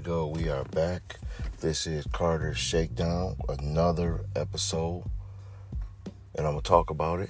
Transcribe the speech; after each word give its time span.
go. 0.00 0.28
We 0.28 0.48
are 0.48 0.64
back. 0.64 1.16
This 1.60 1.86
is 1.86 2.06
Carter's 2.10 2.56
Shakedown, 2.56 3.36
another 3.50 4.20
episode. 4.34 5.04
And 6.34 6.46
I'm 6.46 6.54
going 6.54 6.62
to 6.62 6.68
talk 6.68 6.88
about 6.88 7.20
it. 7.20 7.28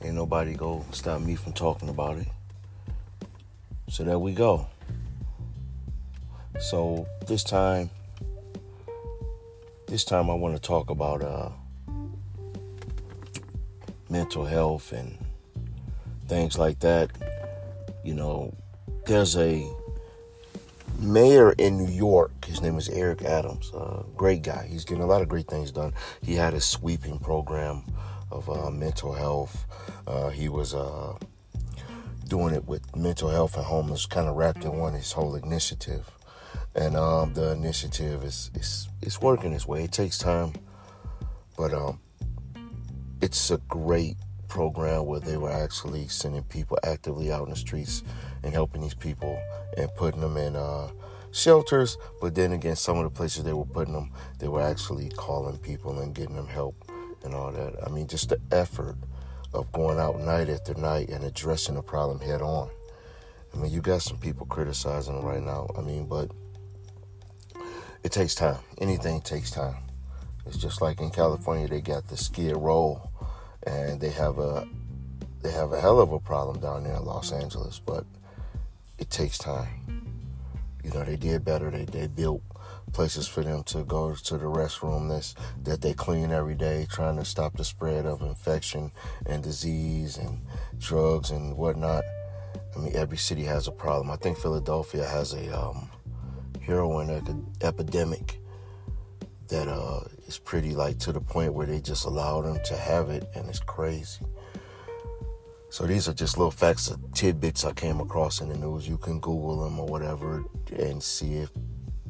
Ain't 0.00 0.14
nobody 0.14 0.54
go 0.54 0.84
stop 0.92 1.20
me 1.20 1.34
from 1.34 1.52
talking 1.54 1.88
about 1.88 2.18
it. 2.18 2.28
So 3.88 4.04
there 4.04 4.18
we 4.18 4.32
go. 4.32 4.68
So 6.60 7.08
this 7.26 7.42
time, 7.42 7.90
this 9.88 10.04
time 10.04 10.30
I 10.30 10.34
want 10.34 10.54
to 10.54 10.62
talk 10.62 10.88
about 10.88 11.22
uh, 11.22 11.50
mental 14.08 14.44
health 14.44 14.92
and 14.92 15.18
things 16.28 16.56
like 16.56 16.78
that. 16.80 17.10
You 18.04 18.14
know, 18.14 18.54
there's 19.04 19.36
a 19.36 19.68
mayor 21.02 21.52
in 21.52 21.76
New 21.76 21.90
York. 21.90 22.44
His 22.44 22.62
name 22.62 22.78
is 22.78 22.88
Eric 22.88 23.22
Adams. 23.22 23.70
Uh, 23.74 24.04
great 24.16 24.42
guy. 24.42 24.66
He's 24.70 24.84
getting 24.84 25.02
a 25.02 25.06
lot 25.06 25.22
of 25.22 25.28
great 25.28 25.48
things 25.48 25.72
done. 25.72 25.92
He 26.22 26.34
had 26.34 26.54
a 26.54 26.60
sweeping 26.60 27.18
program 27.18 27.82
of 28.30 28.48
uh, 28.48 28.70
mental 28.70 29.12
health. 29.12 29.66
Uh, 30.06 30.30
he 30.30 30.48
was 30.48 30.74
uh, 30.74 31.16
doing 32.28 32.54
it 32.54 32.66
with 32.66 32.96
mental 32.96 33.28
health 33.28 33.56
and 33.56 33.66
homeless, 33.66 34.06
kind 34.06 34.28
of 34.28 34.36
wrapped 34.36 34.64
in 34.64 34.76
one 34.78 34.94
his 34.94 35.12
whole 35.12 35.34
initiative. 35.34 36.10
And 36.74 36.96
um, 36.96 37.34
the 37.34 37.50
initiative 37.52 38.24
is, 38.24 38.50
is 39.02 39.20
working 39.20 39.52
its 39.52 39.66
way. 39.66 39.84
It 39.84 39.92
takes 39.92 40.16
time, 40.16 40.54
but 41.56 41.74
um, 41.74 42.00
it's 43.20 43.50
a 43.50 43.58
great 43.68 44.16
program 44.48 45.06
where 45.06 45.20
they 45.20 45.36
were 45.36 45.50
actually 45.50 46.08
sending 46.08 46.42
people 46.44 46.78
actively 46.84 47.32
out 47.32 47.44
in 47.44 47.50
the 47.50 47.56
streets 47.56 48.02
and 48.42 48.52
helping 48.52 48.82
these 48.82 48.94
people 48.94 49.40
and 49.76 49.94
putting 49.96 50.20
them 50.20 50.36
in 50.36 50.56
uh, 50.56 50.90
shelters. 51.32 51.96
But 52.20 52.34
then 52.34 52.52
again, 52.52 52.76
some 52.76 52.98
of 52.98 53.04
the 53.04 53.10
places 53.10 53.44
they 53.44 53.52
were 53.52 53.64
putting 53.64 53.94
them, 53.94 54.12
they 54.38 54.48
were 54.48 54.62
actually 54.62 55.08
calling 55.10 55.58
people 55.58 56.00
and 56.00 56.14
getting 56.14 56.36
them 56.36 56.46
help 56.46 56.76
and 57.24 57.34
all 57.34 57.52
that. 57.52 57.74
I 57.84 57.90
mean, 57.90 58.06
just 58.06 58.28
the 58.28 58.40
effort 58.50 58.96
of 59.54 59.70
going 59.72 59.98
out 59.98 60.20
night 60.20 60.48
after 60.48 60.74
night 60.74 61.08
and 61.10 61.24
addressing 61.24 61.74
the 61.74 61.82
problem 61.82 62.20
head 62.20 62.42
on. 62.42 62.70
I 63.54 63.58
mean, 63.58 63.70
you 63.70 63.80
got 63.80 64.02
some 64.02 64.18
people 64.18 64.46
criticizing 64.46 65.14
them 65.14 65.24
right 65.24 65.42
now. 65.42 65.68
I 65.76 65.82
mean, 65.82 66.06
but 66.06 66.30
it 68.02 68.12
takes 68.12 68.34
time. 68.34 68.58
Anything 68.78 69.20
takes 69.20 69.50
time. 69.50 69.76
It's 70.46 70.56
just 70.56 70.80
like 70.80 71.00
in 71.00 71.10
California, 71.10 71.68
they 71.68 71.80
got 71.80 72.08
the 72.08 72.16
skid 72.16 72.56
row 72.56 73.08
and 73.64 74.00
they 74.00 74.10
have 74.10 74.38
a 74.38 74.66
they 75.42 75.50
have 75.50 75.72
a 75.72 75.80
hell 75.80 76.00
of 76.00 76.12
a 76.12 76.20
problem 76.20 76.60
down 76.60 76.84
there 76.84 76.94
in 76.94 77.04
Los 77.04 77.32
Angeles, 77.32 77.80
but 77.84 78.04
it 79.02 79.10
takes 79.10 79.36
time. 79.36 79.68
You 80.84 80.90
know, 80.90 81.04
they 81.04 81.16
did 81.16 81.44
better. 81.44 81.70
They 81.70 81.84
they 81.84 82.06
built 82.06 82.42
places 82.92 83.26
for 83.26 83.42
them 83.42 83.64
to 83.64 83.82
go 83.84 84.14
to 84.14 84.38
the 84.38 84.44
restroom 84.44 85.08
that's, 85.08 85.34
that 85.64 85.80
they 85.80 85.92
clean 85.92 86.30
every 86.30 86.54
day, 86.54 86.86
trying 86.90 87.16
to 87.16 87.24
stop 87.24 87.56
the 87.56 87.64
spread 87.64 88.06
of 88.06 88.22
infection 88.22 88.92
and 89.26 89.42
disease 89.42 90.18
and 90.18 90.38
drugs 90.78 91.30
and 91.30 91.56
whatnot. 91.56 92.04
I 92.76 92.78
mean, 92.78 92.94
every 92.94 93.18
city 93.18 93.42
has 93.44 93.66
a 93.66 93.72
problem. 93.72 94.10
I 94.10 94.16
think 94.16 94.38
Philadelphia 94.38 95.04
has 95.04 95.32
a 95.32 95.58
um, 95.58 95.90
heroin 96.60 97.44
epidemic 97.60 98.38
that 99.48 99.68
uh, 99.68 100.00
is 100.28 100.38
pretty 100.38 100.74
like 100.74 100.98
to 101.00 101.12
the 101.12 101.20
point 101.20 101.54
where 101.54 101.66
they 101.66 101.80
just 101.80 102.04
allow 102.04 102.40
them 102.40 102.58
to 102.66 102.76
have 102.76 103.10
it, 103.10 103.28
and 103.34 103.48
it's 103.48 103.60
crazy. 103.60 104.24
So 105.72 105.86
these 105.86 106.06
are 106.06 106.12
just 106.12 106.36
little 106.36 106.50
facts, 106.50 106.90
of 106.90 107.00
tidbits 107.14 107.64
I 107.64 107.72
came 107.72 107.98
across 107.98 108.42
in 108.42 108.50
the 108.50 108.58
news. 108.58 108.86
You 108.86 108.98
can 108.98 109.20
Google 109.20 109.64
them 109.64 109.80
or 109.80 109.86
whatever 109.86 110.44
and 110.70 111.02
see 111.02 111.36
if 111.36 111.48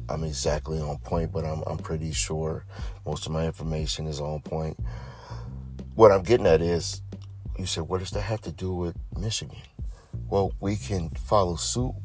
I'm 0.09 0.25
exactly 0.25 0.81
on 0.81 0.97
point, 0.97 1.31
but 1.31 1.45
I'm 1.45 1.63
I'm 1.65 1.77
pretty 1.77 2.11
sure 2.11 2.65
most 3.05 3.25
of 3.25 3.31
my 3.31 3.45
information 3.45 4.05
is 4.05 4.19
on 4.19 4.41
point. 4.41 4.77
What 5.95 6.11
I'm 6.11 6.23
getting 6.23 6.45
at 6.45 6.61
is, 6.61 7.01
you 7.57 7.65
said, 7.65 7.83
what 7.83 8.01
does 8.01 8.11
that 8.11 8.23
have 8.23 8.41
to 8.41 8.51
do 8.51 8.73
with 8.73 8.97
Michigan? 9.17 9.61
Well, 10.27 10.51
we 10.59 10.75
can 10.75 11.09
follow 11.11 11.55
suit. 11.55 11.95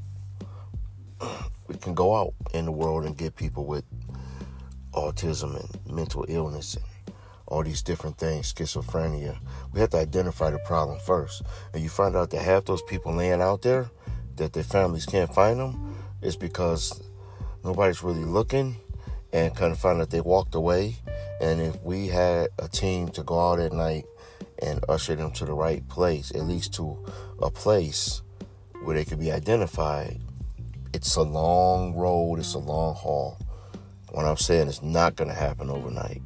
We 1.67 1.75
can 1.75 1.93
go 1.93 2.17
out 2.17 2.35
in 2.55 2.65
the 2.67 2.73
world 2.73 3.05
and 3.05 3.15
get 3.15 3.37
people 3.37 3.67
with 3.67 3.85
autism 4.95 5.61
and 5.61 5.95
mental 5.95 6.25
illness 6.27 6.77
and 6.77 6.85
all 7.49 7.63
these 7.63 7.83
different 7.83 8.19
things, 8.19 8.53
schizophrenia. 8.53 9.39
We 9.73 9.81
have 9.81 9.91
to 9.91 9.97
identify 9.97 10.51
the 10.51 10.59
problem 10.61 10.99
first. 11.01 11.43
And 11.73 11.83
you 11.83 11.89
find 11.89 12.15
out 12.15 12.31
that 12.31 12.43
half 12.43 12.67
those 12.67 12.83
people 12.83 13.15
laying 13.15 13.41
out 13.41 13.63
there, 13.63 13.91
that 14.37 14.53
their 14.53 14.63
families 14.63 15.07
can't 15.07 15.35
find 15.35 15.59
them, 15.59 15.97
is 16.23 16.37
because 16.37 17.03
nobody's 17.65 18.03
really 18.03 18.25
looking 18.25 18.77
and 19.33 19.55
kind 19.57 19.73
of 19.73 19.79
find 19.79 20.01
that 20.01 20.11
they 20.11 20.21
walked 20.21 20.55
away. 20.55 20.97
And 21.41 21.61
if 21.61 21.83
we 21.83 22.09
had 22.09 22.49
a 22.59 22.69
team 22.69 23.09
to 23.11 23.23
go 23.23 23.51
out 23.51 23.61
at 23.61 23.73
night 23.73 24.05
and 24.61 24.85
usher 24.89 25.15
them 25.15 25.33
to 25.33 25.45
the 25.45 25.55
right 25.55 25.87
place, 25.89 26.31
at 26.35 26.43
least 26.43 26.75
to 26.75 27.05
a 27.41 27.51
place 27.51 28.23
where 28.85 28.95
they 28.97 29.05
could 29.05 29.21
be 29.21 29.33
identified, 29.33 30.21
it's 30.93 31.17
a 31.17 31.23
long 31.23 31.95
road, 31.95 32.39
it's 32.39 32.55
a 32.55 32.59
long 32.59 32.95
haul. 32.95 33.39
What 34.11 34.25
I'm 34.25 34.37
saying 34.37 34.69
is 34.69 34.83
not 34.83 35.17
going 35.17 35.29
to 35.29 35.37
happen 35.37 35.71
overnight. 35.71 36.23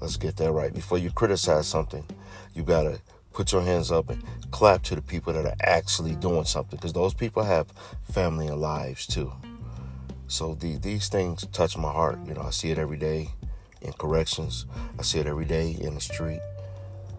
Let's 0.00 0.16
get 0.16 0.36
that 0.38 0.52
right. 0.52 0.72
Before 0.72 0.98
you 0.98 1.10
criticize 1.10 1.66
something, 1.66 2.04
you 2.54 2.62
got 2.62 2.84
to 2.84 3.00
put 3.32 3.52
your 3.52 3.62
hands 3.62 3.92
up 3.92 4.10
and 4.10 4.22
clap 4.50 4.82
to 4.84 4.94
the 4.94 5.02
people 5.02 5.32
that 5.32 5.44
are 5.44 5.56
actually 5.62 6.16
doing 6.16 6.44
something 6.44 6.76
because 6.76 6.92
those 6.92 7.14
people 7.14 7.42
have 7.42 7.68
family 8.10 8.46
and 8.46 8.60
lives 8.60 9.06
too. 9.06 9.32
So 10.26 10.54
the, 10.54 10.78
these 10.78 11.08
things 11.08 11.46
touch 11.52 11.76
my 11.76 11.92
heart. 11.92 12.18
You 12.26 12.34
know, 12.34 12.42
I 12.42 12.50
see 12.50 12.70
it 12.70 12.78
every 12.78 12.96
day 12.96 13.28
in 13.82 13.92
corrections. 13.92 14.66
I 14.98 15.02
see 15.02 15.18
it 15.18 15.26
every 15.26 15.44
day 15.44 15.76
in 15.80 15.94
the 15.94 16.00
street. 16.00 16.40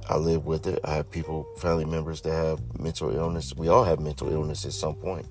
I 0.10 0.18
live 0.18 0.46
with 0.46 0.66
it. 0.68 0.80
I 0.84 0.96
have 0.96 1.12
people, 1.12 1.48
family 1.58 1.86
members 1.86 2.22
that 2.22 2.32
have 2.32 2.80
mental 2.80 3.16
illness. 3.16 3.54
We 3.56 3.68
all 3.68 3.84
have 3.84 4.00
mental 4.00 4.32
illness 4.32 4.66
at 4.66 4.74
some 4.74 4.96
point. 4.96 5.28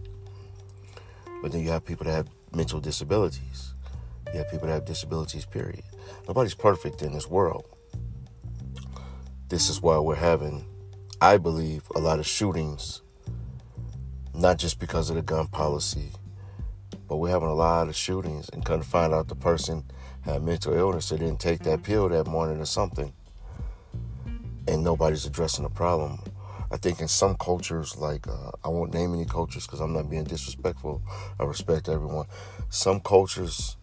But 1.42 1.52
then 1.52 1.62
you 1.62 1.70
have 1.70 1.84
people 1.84 2.04
that 2.04 2.12
have 2.12 2.28
mental 2.54 2.80
disabilities. 2.80 3.74
You 4.32 4.38
have 4.38 4.50
people 4.50 4.68
that 4.68 4.74
have 4.74 4.84
disabilities, 4.84 5.44
period. 5.44 5.82
Nobody's 6.28 6.54
perfect 6.54 7.02
in 7.02 7.12
this 7.12 7.26
world. 7.26 7.64
This 9.48 9.68
is 9.68 9.82
why 9.82 9.98
we're 9.98 10.14
having, 10.14 10.64
I 11.20 11.36
believe, 11.36 11.82
a 11.94 11.98
lot 11.98 12.18
of 12.20 12.26
shootings, 12.26 13.02
not 14.32 14.58
just 14.58 14.78
because 14.78 15.10
of 15.10 15.16
the 15.16 15.22
gun 15.22 15.48
policy, 15.48 16.12
but 17.08 17.16
we're 17.16 17.30
having 17.30 17.48
a 17.48 17.54
lot 17.54 17.88
of 17.88 17.96
shootings 17.96 18.48
and 18.50 18.64
come 18.64 18.80
to 18.80 18.86
find 18.86 19.12
out 19.12 19.26
the 19.26 19.34
person 19.34 19.84
had 20.22 20.42
mental 20.42 20.72
illness 20.72 21.10
or 21.10 21.18
didn't 21.18 21.40
take 21.40 21.60
that 21.60 21.82
pill 21.82 22.08
that 22.08 22.26
morning 22.26 22.60
or 22.60 22.66
something. 22.66 23.12
And 24.68 24.84
nobody's 24.84 25.26
addressing 25.26 25.64
the 25.64 25.70
problem. 25.70 26.20
I 26.70 26.76
think 26.76 27.00
in 27.00 27.08
some 27.08 27.34
cultures, 27.34 27.96
like 27.96 28.28
uh, 28.28 28.52
I 28.62 28.68
won't 28.68 28.94
name 28.94 29.14
any 29.14 29.24
cultures 29.24 29.66
because 29.66 29.80
I'm 29.80 29.92
not 29.92 30.08
being 30.08 30.22
disrespectful. 30.22 31.02
I 31.40 31.44
respect 31.44 31.88
everyone. 31.88 32.26
Some 32.68 33.00
cultures 33.00 33.76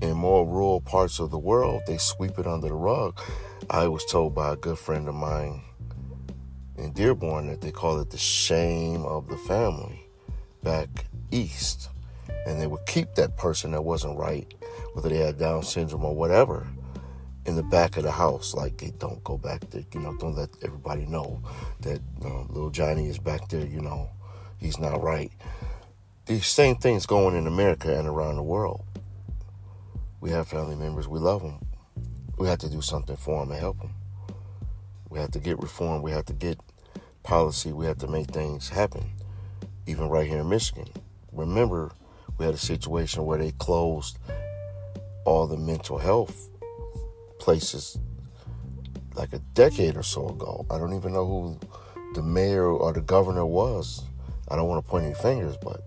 in 0.00 0.16
more 0.16 0.46
rural 0.46 0.80
parts 0.80 1.18
of 1.18 1.30
the 1.30 1.38
world, 1.38 1.82
they 1.86 1.96
sweep 1.96 2.38
it 2.38 2.46
under 2.46 2.68
the 2.68 2.74
rug. 2.74 3.18
I 3.70 3.88
was 3.88 4.04
told 4.04 4.34
by 4.34 4.52
a 4.52 4.56
good 4.56 4.78
friend 4.78 5.08
of 5.08 5.14
mine 5.14 5.62
in 6.76 6.92
Dearborn 6.92 7.46
that 7.48 7.62
they 7.62 7.70
call 7.70 7.98
it 8.00 8.10
the 8.10 8.18
shame 8.18 9.04
of 9.04 9.28
the 9.28 9.36
family 9.38 10.08
back 10.62 11.06
east. 11.30 11.88
And 12.46 12.60
they 12.60 12.66
would 12.66 12.86
keep 12.86 13.14
that 13.14 13.36
person 13.36 13.72
that 13.72 13.82
wasn't 13.82 14.18
right, 14.18 14.52
whether 14.92 15.08
they 15.08 15.16
had 15.16 15.38
Down 15.38 15.62
syndrome 15.62 16.04
or 16.04 16.14
whatever, 16.14 16.66
in 17.44 17.56
the 17.56 17.62
back 17.62 17.96
of 17.96 18.04
the 18.04 18.12
house. 18.12 18.54
Like, 18.54 18.76
they 18.78 18.92
don't 18.98 19.22
go 19.24 19.36
back 19.36 19.68
there, 19.70 19.82
you 19.92 20.00
know, 20.00 20.16
don't 20.16 20.36
let 20.36 20.50
everybody 20.62 21.06
know 21.06 21.42
that 21.80 22.00
little 22.20 22.70
Johnny 22.70 23.08
is 23.08 23.18
back 23.18 23.48
there, 23.48 23.66
you 23.66 23.80
know, 23.80 24.10
he's 24.58 24.78
not 24.78 25.02
right. 25.02 25.32
These 26.26 26.46
same 26.46 26.76
things 26.76 27.06
going 27.06 27.36
in 27.36 27.46
America 27.46 27.96
and 27.96 28.06
around 28.06 28.36
the 28.36 28.42
world. 28.42 28.84
We 30.20 30.30
have 30.30 30.48
family 30.48 30.76
members. 30.76 31.08
We 31.08 31.18
love 31.18 31.42
them. 31.42 31.60
We 32.38 32.48
have 32.48 32.58
to 32.60 32.70
do 32.70 32.80
something 32.80 33.16
for 33.16 33.40
them 33.40 33.52
and 33.52 33.60
help 33.60 33.78
them. 33.78 33.94
We 35.08 35.18
have 35.18 35.30
to 35.32 35.38
get 35.38 35.58
reform. 35.60 36.02
We 36.02 36.10
have 36.10 36.26
to 36.26 36.32
get 36.32 36.58
policy. 37.22 37.72
We 37.72 37.86
have 37.86 37.98
to 37.98 38.08
make 38.08 38.28
things 38.28 38.68
happen. 38.68 39.10
Even 39.86 40.08
right 40.08 40.28
here 40.28 40.40
in 40.40 40.48
Michigan. 40.48 40.88
Remember, 41.32 41.92
we 42.38 42.44
had 42.44 42.54
a 42.54 42.58
situation 42.58 43.24
where 43.24 43.38
they 43.38 43.52
closed 43.52 44.18
all 45.24 45.46
the 45.46 45.56
mental 45.56 45.98
health 45.98 46.48
places 47.38 47.98
like 49.14 49.32
a 49.32 49.38
decade 49.38 49.96
or 49.96 50.02
so 50.02 50.28
ago. 50.28 50.66
I 50.70 50.78
don't 50.78 50.94
even 50.94 51.12
know 51.12 51.26
who 51.26 51.58
the 52.14 52.22
mayor 52.22 52.66
or 52.66 52.92
the 52.92 53.00
governor 53.00 53.46
was. 53.46 54.04
I 54.48 54.56
don't 54.56 54.68
want 54.68 54.84
to 54.84 54.90
point 54.90 55.06
any 55.06 55.14
fingers, 55.14 55.56
but 55.56 55.80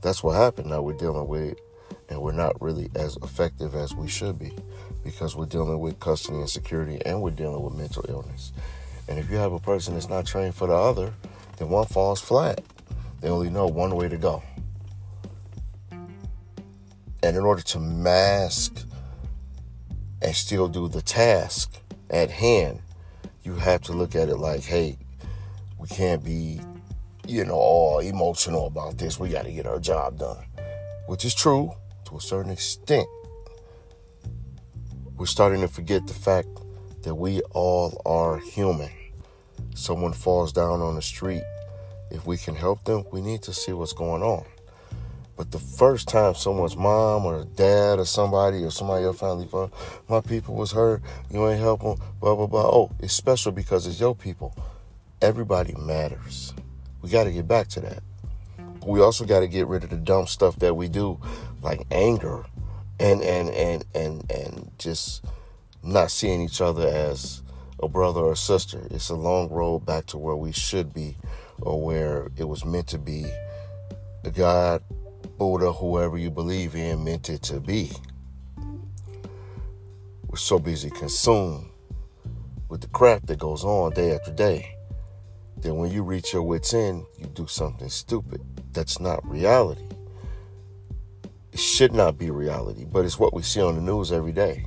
that's 0.00 0.22
what 0.22 0.36
happened. 0.36 0.70
Now 0.70 0.82
we're 0.82 0.94
dealing 0.94 1.26
with 1.26 1.58
and 2.08 2.20
we're 2.20 2.32
not 2.32 2.60
really 2.60 2.90
as 2.94 3.16
effective 3.22 3.74
as 3.74 3.94
we 3.94 4.08
should 4.08 4.38
be 4.38 4.52
because 5.04 5.36
we're 5.36 5.46
dealing 5.46 5.78
with 5.78 6.00
custody 6.00 6.38
and 6.38 6.48
security 6.48 7.00
and 7.04 7.20
we're 7.20 7.30
dealing 7.30 7.62
with 7.62 7.74
mental 7.74 8.04
illness. 8.08 8.52
And 9.08 9.18
if 9.18 9.30
you 9.30 9.36
have 9.36 9.52
a 9.52 9.58
person 9.58 9.94
that's 9.94 10.08
not 10.08 10.26
trained 10.26 10.54
for 10.54 10.66
the 10.66 10.74
other, 10.74 11.12
then 11.56 11.68
one 11.68 11.86
falls 11.86 12.20
flat. 12.20 12.62
They 13.20 13.28
only 13.28 13.50
know 13.50 13.66
one 13.66 13.94
way 13.96 14.08
to 14.08 14.16
go. 14.16 14.42
And 15.90 17.36
in 17.36 17.44
order 17.44 17.62
to 17.62 17.80
mask 17.80 18.86
and 20.22 20.34
still 20.34 20.68
do 20.68 20.88
the 20.88 21.02
task 21.02 21.78
at 22.10 22.30
hand, 22.30 22.80
you 23.42 23.54
have 23.54 23.82
to 23.82 23.92
look 23.92 24.14
at 24.14 24.28
it 24.28 24.36
like, 24.36 24.62
hey, 24.62 24.98
we 25.78 25.88
can't 25.88 26.24
be, 26.24 26.60
you 27.26 27.44
know, 27.44 27.54
all 27.54 27.98
emotional 27.98 28.66
about 28.66 28.98
this. 28.98 29.18
We 29.18 29.30
got 29.30 29.46
to 29.46 29.52
get 29.52 29.66
our 29.66 29.80
job 29.80 30.18
done, 30.18 30.44
which 31.06 31.24
is 31.24 31.34
true 31.34 31.72
to 32.08 32.16
a 32.16 32.20
certain 32.20 32.50
extent. 32.50 33.06
We're 35.16 35.26
starting 35.26 35.60
to 35.60 35.68
forget 35.68 36.06
the 36.06 36.14
fact 36.14 36.48
that 37.02 37.14
we 37.14 37.40
all 37.52 38.00
are 38.06 38.38
human. 38.38 38.90
Someone 39.74 40.12
falls 40.12 40.52
down 40.52 40.80
on 40.80 40.94
the 40.94 41.02
street. 41.02 41.42
If 42.10 42.26
we 42.26 42.36
can 42.36 42.54
help 42.54 42.84
them, 42.84 43.04
we 43.12 43.20
need 43.20 43.42
to 43.42 43.52
see 43.52 43.72
what's 43.72 43.92
going 43.92 44.22
on. 44.22 44.44
But 45.36 45.52
the 45.52 45.58
first 45.58 46.08
time 46.08 46.34
someone's 46.34 46.76
mom 46.76 47.24
or 47.26 47.44
dad 47.44 47.98
or 47.98 48.04
somebody 48.04 48.64
or 48.64 48.70
somebody 48.70 49.02
your 49.02 49.12
family, 49.12 49.46
for 49.46 49.70
my 50.08 50.20
people 50.20 50.54
was 50.54 50.72
hurt, 50.72 51.02
you 51.30 51.46
ain't 51.46 51.60
help 51.60 51.82
them, 51.82 51.98
blah, 52.20 52.34
blah, 52.34 52.46
blah. 52.46 52.66
Oh, 52.66 52.90
it's 52.98 53.12
special 53.12 53.52
because 53.52 53.86
it's 53.86 54.00
your 54.00 54.16
people. 54.16 54.56
Everybody 55.20 55.74
matters. 55.74 56.54
We 57.02 57.10
got 57.10 57.24
to 57.24 57.32
get 57.32 57.46
back 57.46 57.68
to 57.68 57.80
that. 57.80 58.02
But 58.56 58.88
we 58.88 59.00
also 59.00 59.24
got 59.24 59.40
to 59.40 59.48
get 59.48 59.66
rid 59.66 59.84
of 59.84 59.90
the 59.90 59.96
dumb 59.96 60.26
stuff 60.26 60.56
that 60.56 60.74
we 60.74 60.88
do, 60.88 61.20
like 61.62 61.86
anger 61.90 62.44
and, 63.00 63.22
and, 63.22 63.48
and, 63.50 63.84
and, 63.94 64.30
and 64.30 64.70
just 64.78 65.24
not 65.82 66.10
seeing 66.10 66.40
each 66.40 66.60
other 66.60 66.86
as 66.86 67.42
a 67.80 67.88
brother 67.88 68.20
or 68.20 68.36
sister. 68.36 68.86
It's 68.90 69.08
a 69.08 69.14
long 69.14 69.48
road 69.48 69.80
back 69.86 70.06
to 70.06 70.18
where 70.18 70.36
we 70.36 70.52
should 70.52 70.92
be 70.92 71.16
or 71.60 71.82
where 71.82 72.28
it 72.36 72.48
was 72.48 72.64
meant 72.64 72.88
to 72.88 72.98
be. 72.98 73.26
God 74.34 74.82
Buddha, 75.38 75.72
whoever 75.72 76.18
you 76.18 76.30
believe 76.30 76.74
in, 76.74 77.04
meant 77.04 77.30
it 77.30 77.42
to 77.42 77.60
be. 77.60 77.92
We're 80.26 80.36
so 80.36 80.58
busy 80.58 80.90
consumed 80.90 81.70
with 82.68 82.80
the 82.80 82.88
crap 82.88 83.26
that 83.26 83.38
goes 83.38 83.64
on 83.64 83.92
day 83.92 84.14
after 84.14 84.32
day 84.32 84.74
that 85.58 85.72
when 85.72 85.92
you 85.92 86.02
reach 86.02 86.32
your 86.32 86.42
wits' 86.42 86.74
end, 86.74 87.06
you 87.16 87.26
do 87.26 87.46
something 87.46 87.88
stupid. 87.88 88.42
That's 88.72 89.00
not 89.00 89.26
reality. 89.28 89.87
Should 91.58 91.92
not 91.92 92.16
be 92.16 92.30
reality, 92.30 92.84
but 92.84 93.04
it's 93.04 93.18
what 93.18 93.34
we 93.34 93.42
see 93.42 93.60
on 93.60 93.74
the 93.74 93.80
news 93.80 94.12
every 94.12 94.30
day. 94.30 94.64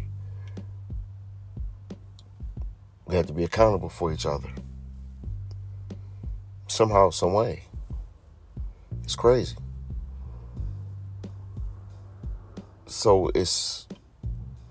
We 3.06 3.16
have 3.16 3.28
to 3.28 3.34
be 3.34 3.46
accountable 3.46 3.88
for 3.88 4.12
each 4.12 4.26
other. 4.26 4.50
Somehow, 6.68 7.10
some 7.12 7.32
way. 7.32 7.64
It's 9.04 9.16
crazy. 9.16 9.56
So 12.88 13.32
it's. 13.36 13.88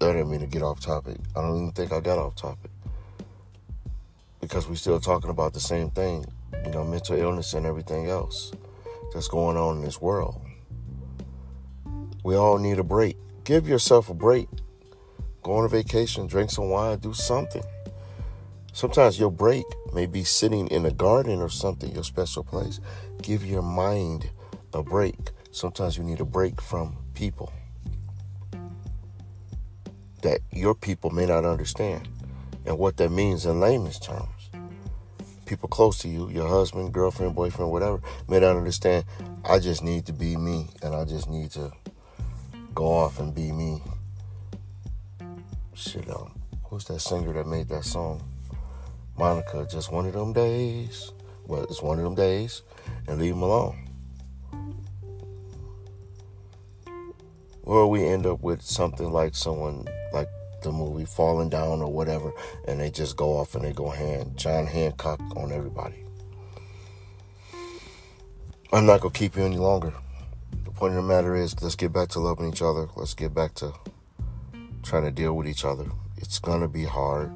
I 0.03 0.13
didn't 0.13 0.31
mean 0.31 0.41
to 0.41 0.47
get 0.47 0.63
off 0.63 0.79
topic. 0.79 1.17
I 1.35 1.41
don't 1.41 1.57
even 1.57 1.73
think 1.73 1.91
I 1.91 2.01
got 2.01 2.19
off 2.19 2.37
topic. 2.37 2.71
Because 4.43 4.69
we're 4.69 4.75
still 4.75 5.01
talking 5.01 5.31
about 5.31 5.55
the 5.55 5.61
same 5.61 5.91
thing, 5.91 6.27
you 6.67 6.71
know, 6.71 6.85
mental 6.85 7.17
illness 7.17 7.55
and 7.55 7.65
everything 7.65 8.11
else 8.11 8.53
that's 9.15 9.29
going 9.29 9.57
on 9.57 9.79
in 9.79 9.83
this 9.83 10.03
world. 10.03 10.39
We 12.23 12.37
all 12.37 12.59
need 12.59 12.79
a 12.79 12.85
break. 12.85 13.17
Give 13.45 13.67
yourself 13.69 14.11
a 14.11 14.15
break. 14.15 14.49
Go 15.43 15.53
on 15.53 15.65
a 15.65 15.69
vacation, 15.69 16.27
drink 16.27 16.51
some 16.51 16.69
wine, 16.69 16.99
do 16.99 17.15
something. 17.15 17.63
Sometimes 18.73 19.19
your 19.19 19.31
break 19.31 19.65
may 19.95 20.07
be 20.07 20.23
sitting 20.23 20.69
in 20.69 20.85
a 20.85 20.91
garden 20.91 21.41
or 21.41 21.49
something, 21.49 21.93
your 21.93 22.05
special 22.05 22.45
place. 22.45 22.79
Give 23.23 23.45
your 23.45 23.63
mind 23.63 24.31
a 24.75 24.83
break. 24.83 25.17
Sometimes 25.51 25.97
you 25.97 26.05
need 26.05 26.21
a 26.21 26.25
break 26.25 26.61
from 26.61 26.97
people 27.15 27.53
that 30.23 30.41
your 30.53 30.75
people 30.75 31.11
may 31.11 31.27
not 31.27 31.45
understand 31.45 32.09
and 32.67 32.79
what 32.79 32.97
that 32.99 33.11
means 33.11 33.47
in 33.47 33.59
layman's 33.59 33.99
terms. 33.99 34.51
People 35.47 35.69
close 35.69 35.99
to 35.99 36.09
you, 36.09 36.29
your 36.29 36.47
husband, 36.47 36.93
girlfriend, 36.93 37.35
boyfriend, 37.35 37.73
whatever, 37.73 38.01
may 38.29 38.39
not 38.39 38.57
understand. 38.57 39.05
I 39.45 39.59
just 39.59 39.83
need 39.83 40.07
to 40.07 40.13
be 40.13 40.37
me 40.37 40.69
and 40.83 40.95
I 40.95 41.05
just 41.05 41.29
need 41.29 41.51
to 41.53 41.73
go 42.75 42.87
off 42.87 43.19
and 43.21 43.35
be 43.35 43.53
me. 43.53 43.83
Shit, 45.75 46.09
um, 46.11 46.33
who's 46.65 46.85
that 46.87 47.01
singer 47.01 47.33
that 47.33 47.47
made 47.47 47.69
that 47.69 47.85
song? 47.85 48.23
Monica, 49.19 49.67
just 49.71 49.93
one 49.93 50.07
of 50.07 50.13
them 50.13 50.33
days. 50.33 51.13
Well, 51.47 51.65
it's 51.65 51.83
one 51.83 51.99
of 51.99 52.05
them 52.05 52.15
days, 52.15 52.63
and 53.07 53.19
leave 53.19 53.35
them 53.35 53.43
alone. 53.43 53.89
Or 57.63 57.89
we 57.89 58.05
end 58.05 58.27
up 58.27 58.41
with 58.41 58.63
something 58.63 59.11
like 59.11 59.35
someone 59.35 59.87
like 60.13 60.29
the 60.63 60.73
movie 60.73 61.05
Falling 61.05 61.49
Down 61.49 61.83
or 61.83 61.93
whatever, 61.93 62.33
and 62.67 62.81
they 62.81 62.91
just 62.91 63.17
go 63.17 63.37
off 63.37 63.55
and 63.55 63.65
they 63.65 63.73
go 63.73 63.91
hand 63.91 64.37
John 64.37 64.67
Hancock 64.67 65.21
on 65.37 65.53
everybody. 65.53 66.05
I'm 68.73 68.87
not 68.87 69.01
gonna 69.01 69.13
keep 69.13 69.37
you 69.37 69.43
any 69.43 69.59
longer. 69.59 69.93
The 70.65 70.71
point 70.71 70.95
of 70.95 71.03
the 71.03 71.09
matter 71.09 71.35
is, 71.35 71.61
let's 71.63 71.75
get 71.75 71.93
back 71.93 72.09
to 72.11 72.21
loving 72.21 72.49
each 72.49 72.63
other. 72.63 72.89
Let's 72.97 73.15
get 73.15 73.35
back 73.35 73.55
to 73.57 73.73
trying 74.83 75.05
to 75.05 75.11
deal 75.11 75.35
with 75.35 75.47
each 75.47 75.65
other. 75.65 75.87
It's 76.17 76.39
gonna 76.39 76.69
be 76.69 76.85
hard, 76.85 77.31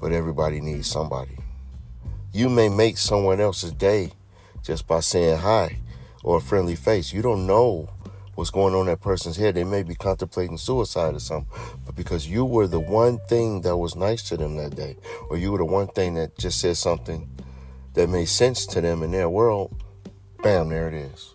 but 0.00 0.12
everybody 0.12 0.60
needs 0.60 0.88
somebody. 0.88 1.38
You 2.32 2.48
may 2.48 2.68
make 2.68 2.98
someone 2.98 3.40
else's 3.40 3.72
day 3.72 4.12
just 4.62 4.86
by 4.86 5.00
saying 5.00 5.38
hi 5.38 5.78
or 6.22 6.38
a 6.38 6.40
friendly 6.40 6.76
face. 6.76 7.12
You 7.12 7.22
don't 7.22 7.46
know 7.46 7.88
what's 8.34 8.50
going 8.50 8.74
on 8.74 8.80
in 8.80 8.86
that 8.86 9.00
person's 9.00 9.36
head. 9.36 9.54
They 9.54 9.64
may 9.64 9.82
be 9.82 9.94
contemplating 9.94 10.58
suicide 10.58 11.14
or 11.14 11.20
something, 11.20 11.48
but 11.84 11.96
because 11.96 12.28
you 12.28 12.44
were 12.44 12.66
the 12.66 12.80
one 12.80 13.18
thing 13.28 13.62
that 13.62 13.76
was 13.76 13.96
nice 13.96 14.22
to 14.28 14.36
them 14.36 14.56
that 14.56 14.76
day, 14.76 14.96
or 15.30 15.36
you 15.36 15.52
were 15.52 15.58
the 15.58 15.64
one 15.64 15.88
thing 15.88 16.14
that 16.14 16.36
just 16.36 16.60
said 16.60 16.76
something 16.76 17.28
that 17.94 18.10
made 18.10 18.28
sense 18.28 18.66
to 18.66 18.80
them 18.80 19.02
in 19.02 19.12
their 19.12 19.30
world, 19.30 19.74
bam, 20.42 20.68
there 20.68 20.88
it 20.88 20.94
is. 20.94 21.34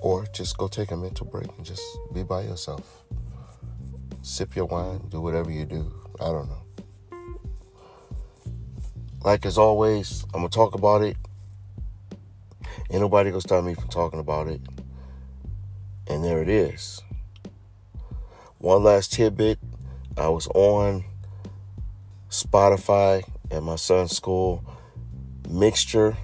Or 0.00 0.26
just 0.32 0.58
go 0.58 0.68
take 0.68 0.90
a 0.90 0.96
mental 0.96 1.26
break 1.26 1.48
and 1.56 1.64
just 1.64 1.82
be 2.12 2.22
by 2.22 2.42
yourself. 2.42 3.04
Sip 4.22 4.56
your 4.56 4.66
wine, 4.66 5.06
do 5.08 5.20
whatever 5.20 5.50
you 5.50 5.64
do. 5.64 5.92
I 6.20 6.26
don't 6.26 6.48
know. 6.48 6.62
Like 9.24 9.46
as 9.46 9.58
always, 9.58 10.24
I'm 10.34 10.40
gonna 10.40 10.48
talk 10.48 10.74
about 10.74 11.02
it 11.02 11.16
Ain't 12.92 13.00
nobody 13.00 13.30
gonna 13.30 13.40
stop 13.40 13.64
me 13.64 13.72
from 13.72 13.88
talking 13.88 14.20
about 14.20 14.48
it. 14.48 14.60
And 16.06 16.22
there 16.22 16.42
it 16.42 16.48
is. 16.50 17.00
One 18.58 18.82
last 18.82 19.14
tidbit. 19.14 19.58
I 20.18 20.28
was 20.28 20.46
on 20.48 21.04
Spotify 22.28 23.22
at 23.50 23.62
my 23.62 23.76
son's 23.76 24.14
school. 24.14 24.62
Mixture. 25.48 26.18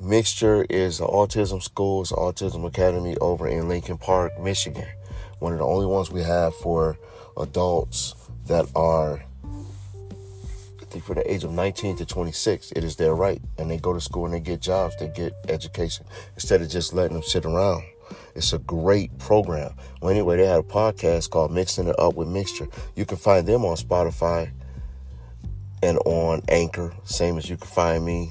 Mixture 0.00 0.64
is 0.70 1.00
an 1.00 1.08
autism 1.08 1.60
school, 1.60 2.02
an 2.02 2.06
autism 2.06 2.64
academy 2.64 3.16
over 3.16 3.48
in 3.48 3.68
Lincoln 3.68 3.98
Park, 3.98 4.38
Michigan. 4.40 4.86
One 5.40 5.52
of 5.52 5.58
the 5.58 5.66
only 5.66 5.86
ones 5.86 6.08
we 6.08 6.22
have 6.22 6.54
for 6.54 6.96
adults 7.36 8.14
that 8.46 8.66
are 8.76 9.24
I 9.44 10.84
think 10.88 11.04
for 11.04 11.14
the 11.14 11.28
age 11.30 11.42
of 11.42 11.50
19 11.50 11.96
to 11.96 12.06
26, 12.06 12.72
it 12.72 12.84
is 12.84 12.94
their 12.94 13.12
right. 13.12 13.42
And 13.58 13.68
they 13.68 13.76
go 13.76 13.92
to 13.92 14.00
school 14.00 14.24
and 14.24 14.34
they 14.34 14.40
get 14.40 14.60
jobs, 14.60 14.94
they 15.00 15.08
get 15.08 15.34
education 15.48 16.06
instead 16.34 16.62
of 16.62 16.70
just 16.70 16.94
letting 16.94 17.14
them 17.14 17.24
sit 17.24 17.44
around. 17.44 17.82
It's 18.36 18.52
a 18.52 18.58
great 18.58 19.18
program. 19.18 19.74
Well, 20.00 20.12
anyway, 20.12 20.36
they 20.36 20.46
had 20.46 20.60
a 20.60 20.62
podcast 20.62 21.30
called 21.30 21.50
Mixing 21.50 21.88
It 21.88 21.98
Up 21.98 22.14
with 22.14 22.28
Mixture. 22.28 22.68
You 22.94 23.04
can 23.04 23.18
find 23.18 23.48
them 23.48 23.64
on 23.64 23.76
Spotify 23.76 24.52
and 25.82 25.98
on 26.04 26.42
Anchor, 26.48 26.94
same 27.02 27.36
as 27.36 27.50
you 27.50 27.56
can 27.56 27.66
find 27.66 28.06
me, 28.06 28.30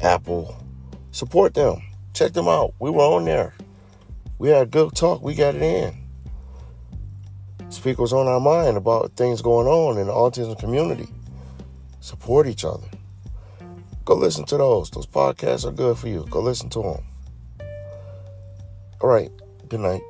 Apple. 0.00 0.56
Support 1.12 1.54
them. 1.54 1.82
Check 2.14 2.32
them 2.32 2.48
out. 2.48 2.74
We 2.78 2.90
were 2.90 3.02
on 3.02 3.24
there. 3.24 3.54
We 4.38 4.48
had 4.48 4.62
a 4.62 4.70
good 4.70 4.94
talk. 4.94 5.22
We 5.22 5.34
got 5.34 5.54
it 5.54 5.62
in. 5.62 5.94
Speak 7.68 7.98
was 7.98 8.12
on 8.12 8.26
our 8.26 8.40
mind 8.40 8.76
about 8.76 9.12
things 9.16 9.42
going 9.42 9.66
on 9.66 9.98
in 9.98 10.06
the 10.06 10.12
autism 10.12 10.58
community. 10.58 11.08
Support 12.00 12.46
each 12.46 12.64
other. 12.64 12.88
Go 14.04 14.14
listen 14.14 14.44
to 14.46 14.56
those. 14.56 14.90
Those 14.90 15.06
podcasts 15.06 15.64
are 15.64 15.72
good 15.72 15.98
for 15.98 16.08
you. 16.08 16.26
Go 16.30 16.40
listen 16.40 16.68
to 16.70 16.82
them. 16.82 17.04
All 19.00 19.08
right. 19.08 19.30
Good 19.68 19.80
night. 19.80 20.02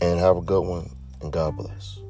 And 0.00 0.18
have 0.18 0.36
a 0.36 0.42
good 0.42 0.62
one. 0.62 0.90
And 1.20 1.32
God 1.32 1.56
bless. 1.56 2.03